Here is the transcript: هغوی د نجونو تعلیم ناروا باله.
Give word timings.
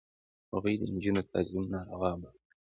هغوی 0.53 0.75
د 0.79 0.83
نجونو 0.93 1.21
تعلیم 1.31 1.63
ناروا 1.73 2.11
باله. 2.21 2.39